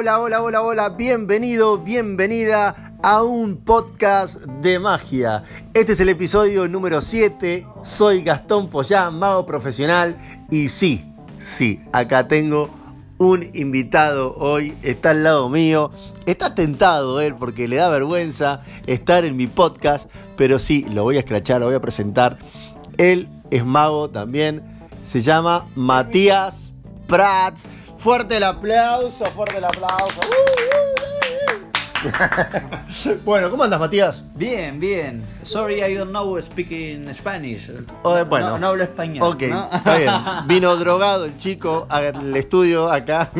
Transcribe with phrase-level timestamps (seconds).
[0.00, 0.88] hola, hola, hola, hola.
[0.88, 5.42] Bienvenido, bienvenida a un podcast de magia.
[5.74, 7.66] Este es el episodio número 7.
[7.82, 10.16] Soy Gastón Poyá, mago profesional.
[10.50, 11.04] Y sí,
[11.36, 12.70] sí, acá tengo
[13.18, 14.74] un invitado hoy.
[14.82, 15.90] Está al lado mío.
[16.24, 20.10] Está tentado él porque le da vergüenza estar en mi podcast.
[20.34, 22.38] Pero sí, lo voy a escrachar, lo voy a presentar.
[22.96, 24.62] Él es mago también.
[25.02, 26.72] Se llama Matías
[27.06, 27.68] Prats.
[28.00, 30.20] Fuerte el aplauso, fuerte el aplauso.
[33.24, 34.22] bueno, ¿cómo andas, Matías?
[34.34, 35.22] Bien, bien.
[35.42, 37.70] Sorry, I don't know speaking Spanish.
[38.02, 38.50] Oh, bueno.
[38.50, 39.22] no, no hablo español.
[39.22, 39.68] Ok, ¿no?
[39.72, 40.12] está bien.
[40.46, 43.30] Vino drogado el chico al estudio acá.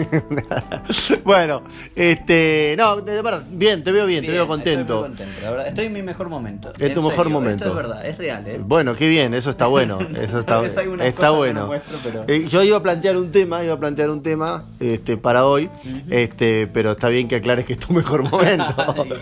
[1.25, 1.63] bueno,
[1.95, 2.75] este.
[2.79, 3.03] No,
[3.51, 4.81] bien, te veo bien, te veo contento.
[4.81, 5.69] Estoy muy contento, la verdad.
[5.69, 6.71] Estoy en mi mejor momento.
[6.71, 7.65] Es En tu mejor momento.
[7.65, 8.61] Esto es verdad, es real, ¿eh?
[8.63, 9.99] Bueno, qué bien, eso está bueno.
[10.21, 10.63] Eso está,
[11.03, 11.61] está bueno.
[11.61, 14.65] no muestro, pero- Eh, yo iba a plantear un tema, iba a plantear un tema
[14.79, 15.71] este, para hoy,
[16.11, 18.50] este, pero está bien que aclares que es tu mejor momento.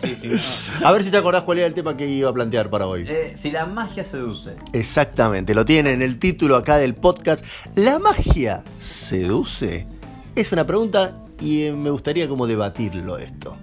[0.03, 2.33] Sí, sí, sí, A ver si te acordás cuál era el tema que iba a
[2.33, 3.05] plantear para hoy.
[3.09, 4.57] Eh, si la magia seduce.
[4.73, 7.45] Exactamente, lo tiene en el título acá del podcast.
[7.75, 9.87] ¿La magia seduce?
[10.35, 13.57] Es una pregunta y eh, me gustaría como debatirlo esto.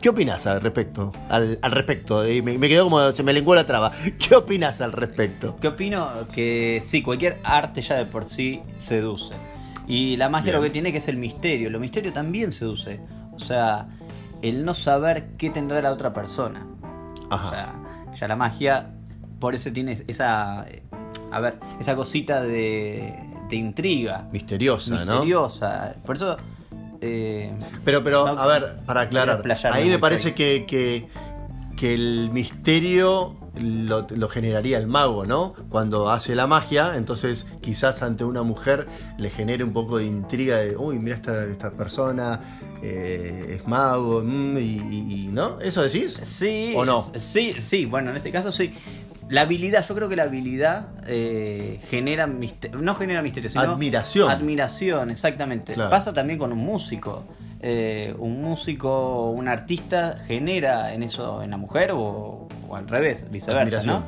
[0.00, 1.12] ¿Qué opinas al respecto?
[1.30, 3.92] Al, al respecto, eh, me, me quedó como, se me lenguó la traba.
[4.18, 5.56] ¿Qué opinas al respecto?
[5.60, 6.10] ¿Qué opino?
[6.34, 9.32] Que sí, cualquier arte ya de por sí seduce.
[9.86, 10.56] Y la magia Bien.
[10.56, 11.70] lo que tiene que es el misterio.
[11.70, 13.00] Lo misterio también seduce.
[13.32, 13.86] O sea,
[14.48, 16.66] el no saber qué tendrá la otra persona.
[17.30, 17.46] Ajá.
[17.46, 17.74] O sea,
[18.12, 18.90] ya la magia,
[19.40, 20.66] por eso tiene esa,
[21.32, 25.12] a ver, esa cosita de, de intriga, Misteriosa, ¿no?
[25.14, 25.94] misteriosa.
[26.04, 26.36] Por eso,
[27.00, 27.52] eh,
[27.84, 29.42] Pero, pero, No, a ver, para aclarar,
[29.72, 31.08] ahí me parece que, que,
[31.76, 35.54] que el misterio lo, lo generaría el mago, ¿no?
[35.68, 38.86] Cuando hace la magia, entonces quizás ante una mujer
[39.18, 42.40] le genere un poco de intriga de, uy, mira esta, esta persona,
[42.82, 45.60] eh, es mago, mm, y, y- y- ¿no?
[45.60, 46.18] ¿Eso decís?
[46.22, 47.04] sí, ¿O no?
[47.16, 48.72] sí, sí, bueno, en este caso sí.
[49.30, 54.30] La habilidad, yo creo que la habilidad eh, genera misterio, no genera misterio, sino Admiración.
[54.30, 55.72] Admiración, exactamente.
[55.72, 55.88] Claro.
[55.88, 57.24] Pasa también con un músico.
[57.66, 63.24] Eh, un músico, un artista genera en eso, en la mujer o, o al revés,
[63.30, 63.82] viceversa.
[63.84, 64.04] ¿no?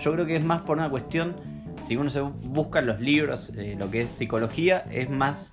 [0.00, 1.34] Yo creo que es más por una cuestión,
[1.86, 5.52] si uno se busca en los libros, eh, lo que es psicología, es más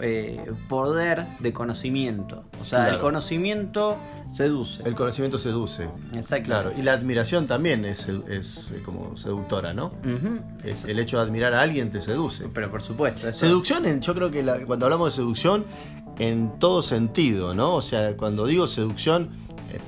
[0.00, 2.44] eh, poder de conocimiento.
[2.60, 2.94] O sea, Claro.
[2.96, 3.96] el conocimiento
[4.34, 4.82] seduce.
[4.84, 5.88] El conocimiento seduce.
[6.14, 6.44] Exacto.
[6.46, 9.92] Claro, y la admiración también es, es eh, como seductora, ¿no?
[10.62, 12.46] Es, el hecho de admirar a alguien te seduce.
[12.52, 15.64] Pero por supuesto, eso- Seducción, en- yo creo que la- cuando hablamos de seducción,
[16.18, 17.74] en todo sentido, ¿no?
[17.74, 19.30] O sea, cuando digo seducción,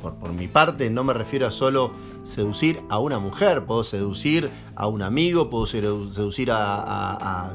[0.02, 1.92] por, por mi parte, no me refiero a solo
[2.24, 7.12] seducir a una mujer, puedo seducir a un amigo, puedo sedu- seducir a, a-
[7.46, 7.50] a-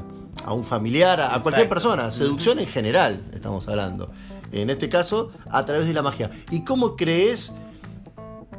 [0.46, 2.10] a un familiar, a, cualquier persona.
[2.12, 4.10] Seducción en general, estamos hablando.
[4.52, 6.30] En este caso, a través de la magia.
[6.52, 7.54] ¿Y cómo crees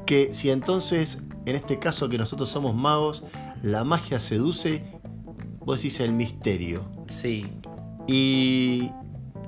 [0.06, 3.24] que si entonces, en este caso que nosotros somos magos,
[3.62, 4.84] la magia seduce,
[5.60, 6.84] vos decís el misterio?
[7.06, 7.46] Sí.
[8.06, 8.90] ¿Y,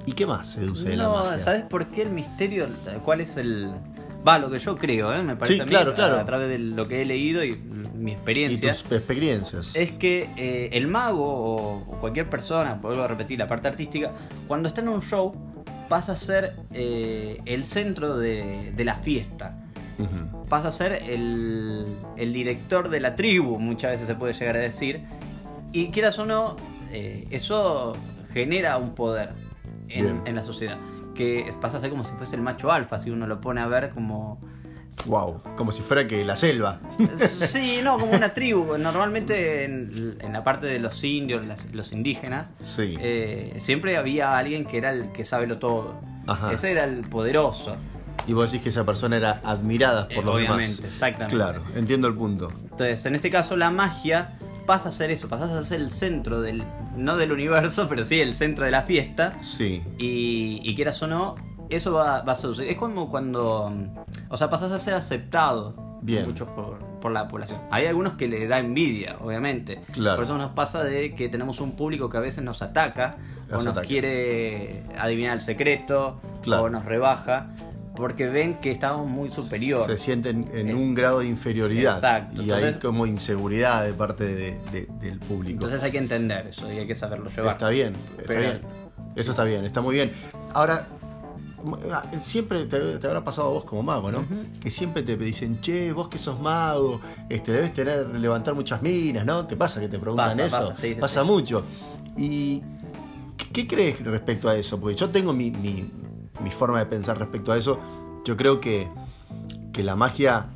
[0.06, 1.44] ¿y qué más seduce de la No, magia?
[1.44, 2.66] ¿sabes por qué el misterio?
[3.04, 3.70] ¿Cuál es el...?
[4.26, 5.22] Va, lo que yo creo, ¿eh?
[5.22, 6.16] Me parece Sí, a mí, claro, a- claro.
[6.16, 8.72] A, través de lo que he leído y mi ¿Y experiencia.
[8.72, 9.76] tus experiencias?
[9.76, 14.10] Es que eh, el mago o, o cualquier persona, vuelvo a repetir la parte artística,
[14.48, 15.34] cuando está en un show
[15.88, 19.62] pasa a ser eh, el centro de, de la fiesta.
[20.50, 24.60] Pasa a ser el, el director de la tribu, muchas veces se puede llegar a
[24.60, 25.00] decir.
[25.72, 26.56] Y quieras o no,
[26.90, 27.96] eh, eso
[28.32, 29.30] genera un poder
[29.88, 30.76] en la sociedad.
[31.16, 33.66] Que pasa a ser como si fuese el macho alfa, si uno lo pone a
[33.66, 34.38] ver como...
[35.04, 36.80] Wow, como si fuera que la selva.
[37.46, 38.78] Sí, no, como una tribu.
[38.78, 42.96] Normalmente en, en la parte de los indios, las- los indígenas, Sí.
[42.98, 46.00] eh, siempre había alguien que era el que sabe lo todo.
[46.26, 46.52] Ajá.
[46.52, 47.76] Ese era el poderoso.
[48.26, 50.92] Y vos decís que esa persona era admirada por Eh, los obviamente, demás.
[50.94, 51.34] exactamente.
[51.36, 52.50] Claro, entiendo el punto.
[52.62, 56.40] Entonces, en este caso, la magia pasa a ser eso, pasas a ser el centro
[56.40, 56.64] del,
[56.96, 59.34] no del universo, pero sí el centro de la fiesta.
[59.42, 59.82] Sí.
[59.98, 61.34] Y, y quieras o no,
[61.70, 62.70] eso va, va a suceder.
[62.70, 63.98] Es como cuando, mm,
[64.30, 66.26] o sea, pasas a ser aceptado Bien.
[66.26, 67.60] mucho por, por la población.
[67.70, 69.80] Hay algunos que le da envidia, obviamente.
[69.92, 70.16] Claro.
[70.16, 73.16] Por eso nos pasa de que tenemos un público que a veces nos ataca
[73.48, 73.86] Nos o nos ataca.
[73.86, 76.64] quiere adivinar el secreto Claro.
[76.64, 77.48] o nos rebaja
[77.96, 79.86] porque ven que estamos muy superior.
[79.86, 81.94] Se sienten en Es- un grado de inferioridad.
[81.96, 85.54] Exacto, Y hay como inseguridad de parte de- de- del público.
[85.54, 87.54] Entonces hay que entender eso y hay que saberlo llevar.
[87.54, 88.60] Está bien, está Pero- bien.
[89.16, 90.12] Eso está bien, está muy bien.
[90.52, 90.86] Ahora,
[92.22, 94.24] siempre te, te habrá pasado a vos como mago, ¿no?
[94.60, 99.24] Que siempre te dicen, che, vos que sos mago, este, debes tener, levantar muchas minas,
[99.24, 99.46] ¿no?
[99.46, 100.68] ¿Te pasa que te preguntan Pasa, eso?
[100.68, 101.26] pasa, sí, sí, Pasa sí.
[101.26, 101.64] mucho.
[102.16, 102.62] ¿Y
[103.36, 104.78] qué- qué crees respecto a eso?
[104.80, 105.90] Porque yo tengo mi, mi-
[106.40, 107.78] mi forma de pensar respecto a eso.
[108.24, 108.88] Yo creo que,
[109.72, 110.50] que la magia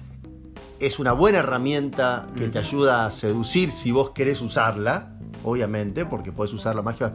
[0.81, 5.13] es una buena herramienta que te ayuda a seducir si vos querés usarla,
[5.45, 7.13] obviamente, porque puedes usar la magia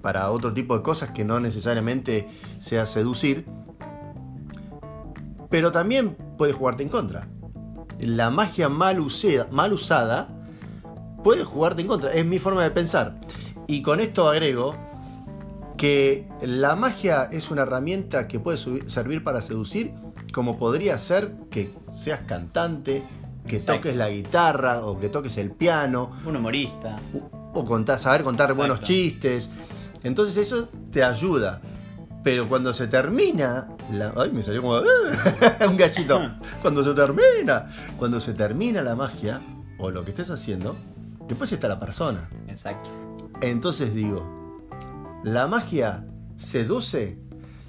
[0.00, 2.28] para otro tipo de cosas que no necesariamente
[2.58, 3.46] sea seducir.
[5.50, 7.28] Pero también puede jugarte en contra.
[8.00, 8.98] La magia mal,
[9.50, 10.28] mal usada
[11.22, 12.12] puede jugarte en contra.
[12.12, 13.20] Es mi forma de pensar.
[13.68, 14.74] Y con esto agrego
[15.82, 19.92] que la magia es una herramienta que puede servir para seducir,
[20.32, 23.02] como podría ser que seas cantante,
[23.48, 26.12] que toques la guitarra o que toques el piano.
[26.24, 27.00] Un humorista.
[27.52, 29.50] O, contar, saber contar buenos chistes.
[30.04, 31.60] Entonces eso te ayuda.
[32.22, 34.76] Pero cuando se termina, la, ay, me salió como
[35.68, 36.20] un gallito.
[36.60, 37.66] Cuando se termina,
[37.98, 39.40] cuando se termina la magia
[39.78, 40.76] o lo que estés haciendo,
[41.26, 42.30] después está la persona.
[42.46, 42.88] Exacto.
[43.40, 44.41] Entonces digo,
[45.22, 46.04] la magia
[46.36, 47.18] seduce.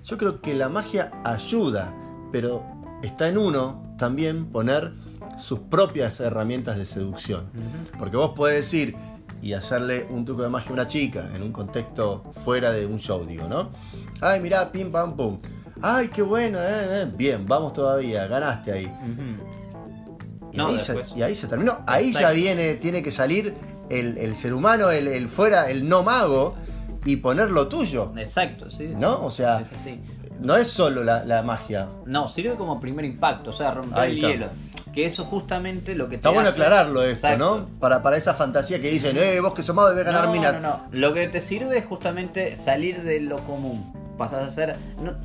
[0.05, 1.93] Yo creo que la magia ayuda,
[2.31, 2.63] pero
[3.01, 4.93] está en uno también poner
[5.37, 7.49] sus propias herramientas de seducción.
[7.97, 8.95] Porque vos podés decir,
[9.41, 12.97] y hacerle un truco de magia a una chica en un contexto fuera de un
[12.97, 13.71] show, digo, ¿no?
[14.21, 15.37] Ay, mirá, pim, pam, pum.
[15.81, 17.11] Ay, qué bueno, eh, eh.
[17.13, 18.91] bien, vamos todavía, ganaste ahí.
[20.53, 21.79] y, ahí se, y, ahí se, terminó.
[21.85, 23.53] Ahí ya viene, tiene que salir
[23.89, 26.55] el, ser humano, el, fuera, el no mago,
[27.05, 28.11] y poner lo tuyo.
[28.17, 28.93] Exacto, sí.
[28.97, 29.23] ¿No?
[29.25, 29.63] O sea,
[30.39, 31.87] no es solo la, magia.
[32.05, 34.47] No, sirve como primer impacto, o sea, romper el hielo.
[34.93, 37.67] Que eso justamente lo que te Está bueno aclararlo esto, ¿no?
[37.79, 40.59] Para, para esa fantasía que dicen, eh, vos que sos mago debes ganar no, No,
[40.59, 43.91] no, Lo que te sirve es justamente salir de lo común.
[44.17, 44.75] Pasas a ser.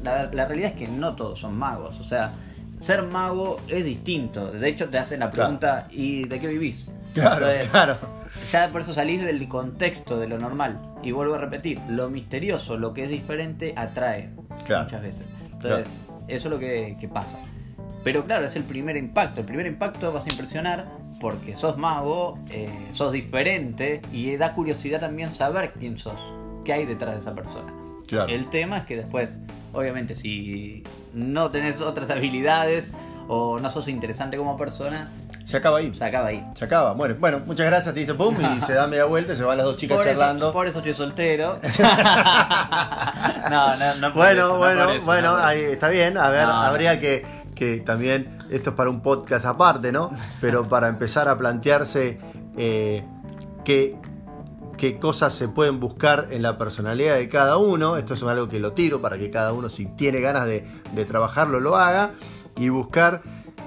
[0.03, 2.01] la, realidad es que no todos son magos.
[2.01, 2.33] O sea,
[2.81, 4.51] ser mago es distinto.
[4.51, 6.91] De hecho, te hacen la pregunta, ¿y de qué vivís?
[7.15, 7.97] Claro, claro.
[8.53, 10.81] Ya por eso salís del contexto de lo normal.
[11.03, 15.27] Y vuelvo a repetir, lo misterioso, lo que es diferente, atrae muchas veces.
[15.53, 17.39] Entonces, eso es lo que, que pasa.
[18.05, 19.41] Pero claro, es el primer impacto.
[19.41, 20.87] El primer impacto vas a impresionar
[21.21, 26.19] porque sos mago, eh, sos diferente y da curiosidad también saber quién sos,
[26.65, 27.73] qué hay detrás de esa persona.
[28.29, 29.41] El tema es que después,
[29.73, 30.83] obviamente, si
[31.15, 32.93] no tenés otras habilidades
[33.29, 35.11] o no sos interesante como persona,
[35.49, 35.95] se acaba ahí.
[35.95, 36.45] Se acaba ahí.
[36.55, 36.93] Se acaba.
[36.93, 39.57] Bueno, bueno muchas gracias, te dice pum, y se da media vuelta y se van
[39.57, 40.53] las dos chicas charlando.
[40.53, 41.59] por eso estoy soltero.
[43.51, 44.13] no, no, no.
[44.13, 46.19] Bueno, bueno, bueno, ahí está bien.
[46.19, 47.25] A ver, habría que
[47.55, 50.13] que también esto es para un podcast aparte, ¿no?
[50.39, 52.21] Pero para empezar a plantearse
[52.57, 53.03] eh,
[54.79, 57.99] qué, cosas se pueden buscar en la personalidad de cada uno.
[57.99, 61.61] Esto es algo que lo tiro para que cada uno, si tiene ganas de, trabajarlo,
[61.61, 62.13] lo haga.
[62.57, 63.23] Y buscar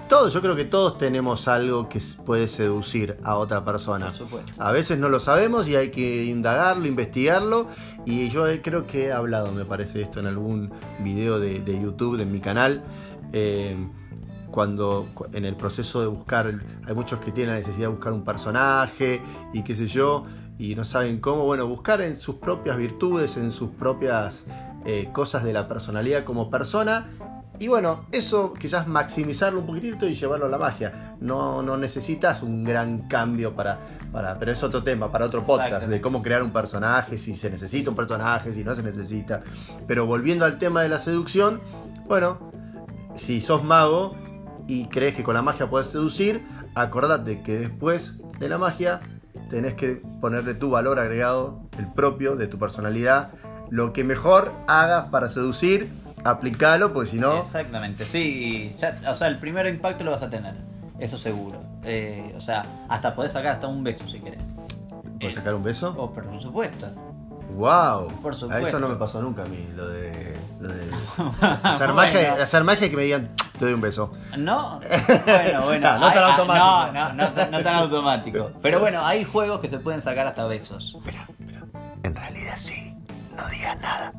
[0.10, 0.28] todo.
[0.28, 4.12] Yo creo que todos tenemos algo que puede seducir a otra persona.
[4.58, 7.68] A veces no lo sabemos y hay que indagarlo, investigarlo.
[8.06, 12.18] Y yo creo que he hablado, me parece, esto en algún video de, de YouTube
[12.18, 12.84] de mi canal.
[13.32, 13.78] Eh,
[14.52, 16.54] cuando en el proceso de buscar,
[16.86, 19.22] hay muchos que tienen la necesidad de buscar un personaje
[19.54, 20.26] y qué sé yo,
[20.58, 24.46] y no saben cómo, bueno, buscar en sus propias virtudes, en sus propias
[24.86, 27.08] eh, cosas de la personalidad como persona.
[27.58, 31.16] Y bueno, eso quizás maximizarlo un poquitito y llevarlo a la magia.
[31.20, 33.80] No, no necesitas un gran cambio para,
[34.12, 34.40] para.
[34.40, 37.92] Pero es otro tema, para otro podcast, de cómo crear un personaje, si se necesita
[37.92, 39.42] un personaje, si no se necesita.
[39.88, 41.62] Pero volviendo al tema de la seducción,
[42.08, 42.52] bueno,
[43.14, 44.16] si sos mago
[44.72, 46.42] y crees que con la magia puedes seducir,
[46.76, 49.02] acordate que después de la magia
[49.50, 53.32] tenés que ponerle tu valor agregado, el propio, de tu personalidad,
[53.70, 55.92] lo que mejor hagas para seducir,
[56.24, 57.38] aplicalo, porque si no...
[57.40, 58.74] Exactamente, sí,
[59.06, 60.56] o sea, el primer impacto lo vas a tener,
[61.00, 61.62] eso seguro.
[61.84, 64.56] Eh, o sea, hasta podés sacar hasta un beso si querés.
[65.20, 65.94] ¿Puedes sacar un beso?
[65.98, 66.88] Oh, por supuesto.
[67.56, 68.08] ¡Wow!
[68.22, 68.66] Por supuesto.
[68.66, 70.38] A eso no me pasó nunca a mí, lo de.
[70.62, 70.86] Lo de
[71.64, 74.12] hacer, magia, hacer magia que me digan, te doy un beso.
[74.40, 76.00] No, bueno, bueno.
[76.00, 76.66] no, tan automático.
[76.66, 78.52] No, no, no, no, tan automático.
[78.60, 80.98] Pero bueno, hay juegos que se pueden sacar hasta besos.
[81.06, 81.20] Pero,
[82.02, 82.96] en realidad sí.
[83.38, 84.14] No digas nada.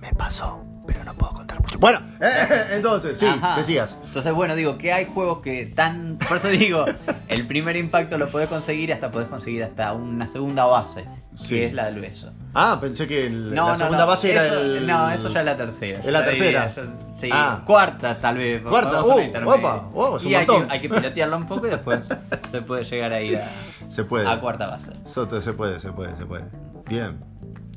[0.00, 1.78] Me pasó pero no puedo contar mucho.
[1.78, 3.26] Bueno, eh, entonces, sí,
[3.56, 3.98] decías.
[4.04, 6.18] Entonces, bueno, digo que hay juegos que tan.
[6.18, 6.84] Por eso digo,
[7.28, 11.06] el primer impacto lo podés conseguir hasta podés conseguir hasta una segunda base,
[11.48, 12.32] que es la del beso.
[12.54, 14.86] Ah, pensé que la segunda base era el.
[14.86, 15.98] No, eso ya es la tercera.
[15.98, 16.70] Es la tercera.
[17.16, 17.62] sí, ah.
[17.66, 18.62] cuarta tal vez.
[18.62, 22.08] Cuarta, uh, opa, oh, y hay que, hay que, pilotearlo un poco y después
[22.50, 23.48] se puede llegar a ir a,
[23.88, 24.28] se puede.
[24.28, 24.92] a cuarta base.
[25.04, 26.44] Soto, se puede, se puede, se puede.
[26.88, 27.18] Bien.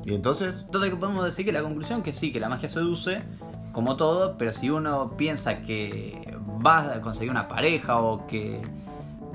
[0.05, 0.63] ¿Y entonces?
[0.65, 3.23] Entonces podemos decir que la conclusión que sí, que la magia seduce,
[3.71, 8.61] como todo, pero si uno piensa que vas a conseguir una pareja o que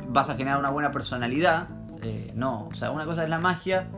[0.09, 1.69] vas a generar una buena personalidad,
[2.03, 2.69] eh, no.
[2.73, 3.89] O sea, una cosa es la magia,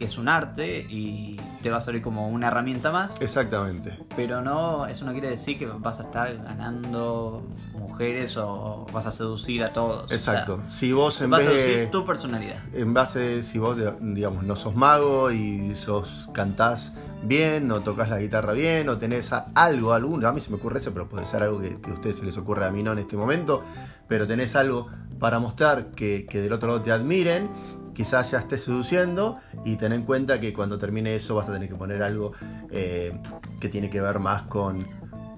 [0.00, 3.20] es un arte y te va a servir como una herramienta más.
[3.20, 3.98] Exactamente.
[4.16, 9.12] Pero no, eso no quiere decir que vas a estar ganando mujeres o vas a
[9.12, 10.10] seducir a todos.
[10.10, 10.62] Exacto.
[10.68, 12.62] si vos en vez de tu personalidad.
[12.72, 18.18] En base, si vos digamos no sos mago y sos cantás bien, no tocas la
[18.18, 21.42] guitarra bien, o tenés algo, alguno, a mí se me ocurre eso, pero puede ser
[21.42, 23.62] algo que, a ustedes se les ocurre, a mí no en este momento,
[24.08, 24.88] pero tenés algo
[25.18, 27.50] para mostrar que, que del otro lado te admiren
[27.94, 31.68] quizás ya estés seduciendo y ten en cuenta que cuando termine eso vas a tener
[31.68, 32.32] que poner algo
[32.70, 33.18] eh,
[33.60, 34.86] que tiene que ver más con,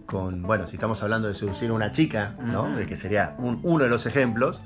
[0.07, 2.75] con, bueno, si estamos hablando de seducir a una chica, ¿no?
[2.77, 4.61] que sería uno de los ejemplos,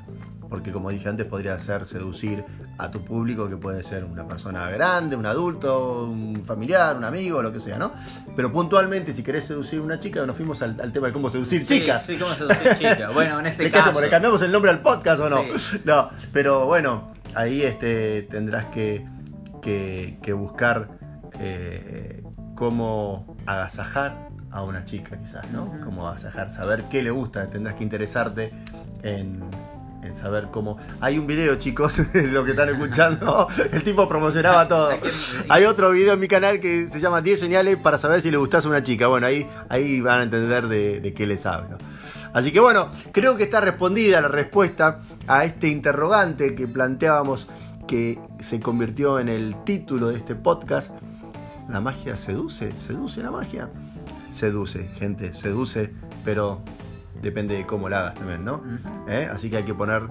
[0.48, 2.44] porque como dije antes podría ser seducir
[2.78, 7.42] a tu público que puede ser una persona grande, un adulto, un familiar, un amigo,
[7.42, 7.92] lo que sea, ¿no?
[8.34, 11.66] Pero puntualmente si querés seducir a una chica, nos fuimos al, tema de cómo seducir
[11.66, 12.04] chicas.
[12.04, 13.12] Sí, cómo seducir chicas.
[13.14, 13.98] Bueno, en este caso...
[14.00, 15.42] ¿Le cambiamos el nombre al podcast o no?
[15.84, 19.06] No, pero bueno, ahí este, tendrás que,
[19.60, 20.88] que, buscar
[21.38, 22.24] eh,
[22.54, 25.78] cómo agasajar a una chica quizás, ¿no?
[25.84, 28.52] Cómo agasajar, saber qué le gusta, tendrás que interesarte
[29.02, 29.44] en,
[30.14, 30.76] saber cómo.
[31.00, 33.48] Hay un video, chicos, lo que están escuchando.
[33.72, 34.90] El tipo promocionaba todo.
[35.48, 38.36] Hay otro video en mi canal que se llama 10 señales para saber si le
[38.36, 39.06] gustas a una chica.
[39.06, 41.78] Bueno, ahí, ahí van a entender de, qué les hablo.
[42.32, 47.48] Así que bueno, creo que está respondida la respuesta a este interrogante que planteábamos
[47.86, 50.92] que se convirtió en el título de este podcast.
[51.68, 52.72] ¿La magia seduce?
[52.78, 53.70] ¿Seduce la magia?
[54.30, 55.92] Seduce, gente, seduce,
[56.24, 56.62] pero
[57.26, 58.62] depende de cómo la hagas también, ¿no?
[59.08, 59.28] ¿Eh?
[59.30, 60.02] Así que hay que poner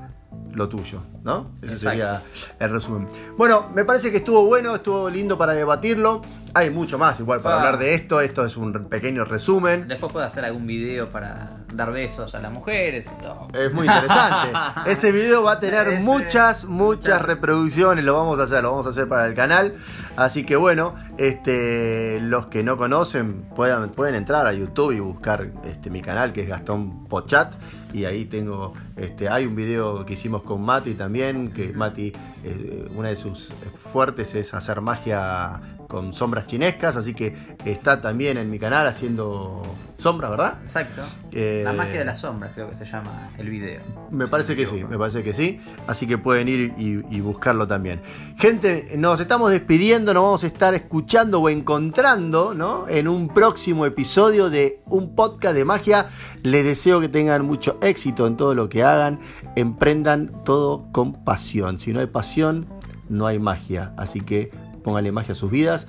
[0.53, 1.51] lo tuyo, ¿no?
[1.61, 2.21] Ese sería
[2.59, 3.07] el resumen.
[3.37, 6.21] Bueno, me parece que estuvo bueno, estuvo lindo para debatirlo.
[6.53, 7.59] Hay mucho más igual para ah.
[7.59, 9.87] hablar de esto, esto es un pequeño resumen.
[9.87, 13.05] Después puedo hacer algún video para dar besos a las mujeres
[13.53, 14.57] Es muy interesante.
[14.85, 18.89] Ese video va a tener muchas, muchas reproducciones, lo vamos a hacer, lo vamos a
[18.89, 19.73] hacer para el canal.
[20.15, 25.51] Así que bueno, este, los que no conocen pueden, pueden entrar a YouTube y buscar
[25.63, 27.53] este, mi canal que es Gastón Pochat
[27.93, 32.11] y ahí tengo, este, hay un video que hicimos con Mati también, que Mati,
[32.43, 35.61] eh, una de sus fuertes es hacer magia
[35.95, 37.33] con sombras chinescas, así que
[37.63, 39.63] está también en mi canal haciendo
[39.97, 40.57] sombras, ¿verdad?
[40.65, 41.03] Exacto.
[41.31, 43.81] Eh, la magia de las sombras creo que se llama el video.
[44.11, 48.01] Me parece que sí, me parece que sí, así que pueden ir y, buscarlo también.
[48.37, 52.89] Gente, nos estamos despidiendo, nos vamos a estar escuchando o encontrando, ¿no?
[52.89, 56.07] En un próximo episodio de un podcast de magia.
[56.43, 59.21] Les deseo que tengan mucho éxito en todo lo que hagan,
[59.55, 61.77] emprendan todo con pasión.
[61.77, 62.67] Si no hay pasión,
[63.07, 64.51] no hay magia, así que
[64.85, 65.87] póngale magia a sus vidas.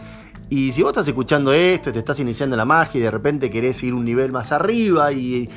[0.48, 3.82] Y si vos estás escuchando esto, te estás iniciando la magia y de repente querés
[3.82, 5.50] ir un nivel más arriba y,